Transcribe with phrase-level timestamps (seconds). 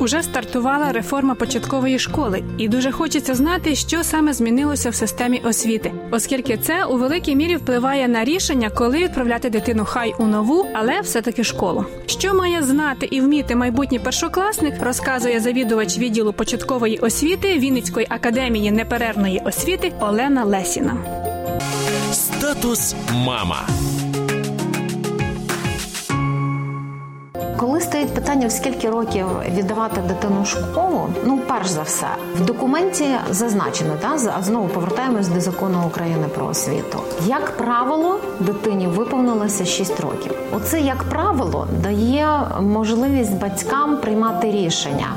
[0.00, 5.92] Уже стартувала реформа початкової школи, і дуже хочеться знати, що саме змінилося в системі освіти,
[6.10, 11.00] оскільки це у великій мірі впливає на рішення, коли відправляти дитину хай у нову, але
[11.00, 11.84] все-таки школу.
[12.06, 19.42] Що має знати і вміти майбутній першокласник, розказує завідувач відділу початкової освіти Вінницької академії неперервної
[19.44, 20.96] освіти Олена Лесіна.
[22.12, 22.94] Статус
[23.26, 23.66] мама.
[27.58, 29.26] Коли стоїть питання, в скільки років
[29.56, 35.40] віддавати дитину в школу, ну перш за все, в документі зазначено, та знову повертаємось до
[35.40, 36.98] закону України про освіту.
[37.26, 40.32] Як правило, дитині виповнилося 6 років.
[40.52, 42.28] Оце як правило дає
[42.60, 45.08] можливість батькам приймати рішення,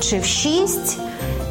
[0.00, 1.00] чи в 6,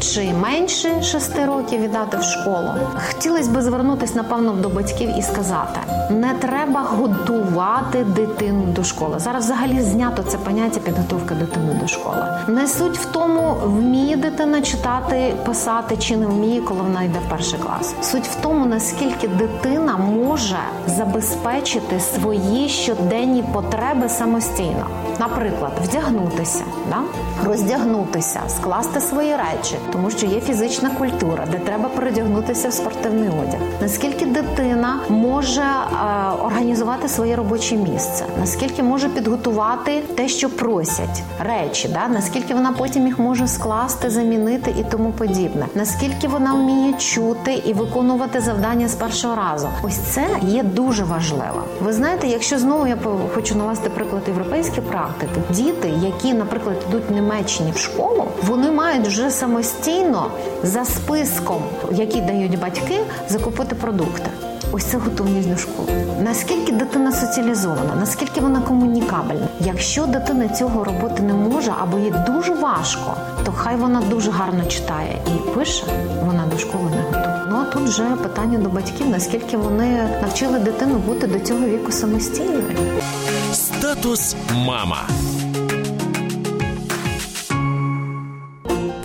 [0.00, 2.70] чи менше 6 років віддати в школу.
[3.06, 9.18] Хотілося б звернутися, напевно, до батьків і сказати: не треба готувати дитину до школи.
[9.18, 12.26] Зараз взагалі знято це поняття підготовки дитини до школи.
[12.48, 17.30] Не суть в тому, вміє дитина читати, писати чи не вміє, коли вона йде в
[17.30, 17.94] перший клас.
[18.02, 24.86] Суть в тому, наскільки дитина може забезпечити свої щоденні потреби самостійно.
[25.20, 26.98] Наприклад, вдягнутися, да?
[27.46, 33.60] роздягнутися, скласти свої речі, тому що є фізична культура, де треба передягнутися в спортивний одяг.
[33.80, 35.96] Наскільки дитина може е,
[36.44, 42.08] організувати своє робоче місце, наскільки може підготувати те, що просять речі, да?
[42.08, 47.72] наскільки вона потім їх може скласти, замінити і тому подібне, наскільки вона вміє чути і
[47.72, 49.68] виконувати завдання з першого разу.
[49.82, 51.62] Ось це є дуже важливо.
[51.80, 52.98] Ви знаєте, якщо знову я
[53.34, 59.06] хочу навести приклад європейської практики, діти, які, наприклад, йдуть в Німеччині в школу, вони мають
[59.06, 59.30] вже
[59.74, 60.30] самостійно
[60.62, 64.30] за списком, який дають батьки, закупити продукти.
[64.72, 65.88] Ось це готовність до школи.
[66.22, 69.48] Наскільки дитина соціалізована, наскільки вона комунікабельна?
[69.60, 74.64] Якщо дитина цього робити не може або їй дуже важко, то хай вона дуже гарно
[74.64, 75.84] читає і пише,
[76.24, 77.46] вона до школи не готова.
[77.50, 81.92] Ну а тут вже питання до батьків, наскільки вони навчили дитину бути до цього віку
[81.92, 82.62] самостійною.
[83.52, 84.98] Статус мама.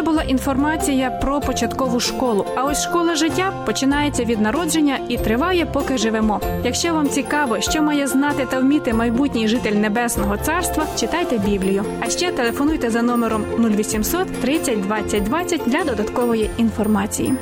[0.00, 2.46] Це була інформація про початкову школу.
[2.56, 6.40] А ось школа життя починається від народження і триває, поки живемо.
[6.64, 11.84] Якщо вам цікаво, що має знати та вміти майбутній житель небесного царства, читайте Біблію.
[12.00, 17.34] А ще телефонуйте за номером 0800 30 20 20 для додаткової інформації.